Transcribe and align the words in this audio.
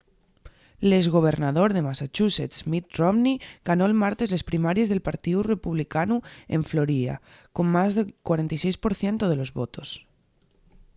l’ex 0.87 1.05
gobernador 1.15 1.69
de 1.73 1.85
massachusetts 1.87 2.57
mitt 2.71 2.87
romney 2.99 3.35
ganó’l 3.67 3.93
martes 4.03 4.29
les 4.31 4.47
primaries 4.49 4.89
del 4.89 5.05
partíu 5.07 5.37
republicanu 5.53 6.17
en 6.55 6.61
florida 6.71 7.15
con 7.55 7.65
más 7.75 7.91
del 7.97 8.07
46 8.29 8.75
por 8.83 8.93
cientu 9.01 9.25
de 9.29 9.37
los 9.39 9.51
votos 9.59 9.89